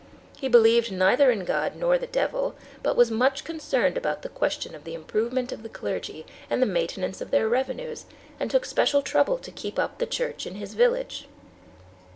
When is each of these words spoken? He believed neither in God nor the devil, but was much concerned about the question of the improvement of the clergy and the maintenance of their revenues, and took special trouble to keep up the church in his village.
He 0.35 0.47
believed 0.47 0.91
neither 0.91 1.29
in 1.29 1.45
God 1.45 1.75
nor 1.75 1.99
the 1.99 2.07
devil, 2.07 2.55
but 2.81 2.95
was 2.97 3.11
much 3.11 3.43
concerned 3.43 3.97
about 3.97 4.23
the 4.23 4.29
question 4.29 4.73
of 4.73 4.83
the 4.83 4.95
improvement 4.95 5.51
of 5.51 5.61
the 5.61 5.69
clergy 5.69 6.25
and 6.49 6.59
the 6.59 6.65
maintenance 6.65 7.21
of 7.21 7.29
their 7.29 7.47
revenues, 7.47 8.05
and 8.39 8.49
took 8.49 8.65
special 8.65 9.03
trouble 9.03 9.37
to 9.37 9.51
keep 9.51 9.77
up 9.77 9.99
the 9.99 10.07
church 10.07 10.47
in 10.47 10.55
his 10.55 10.73
village. 10.73 11.27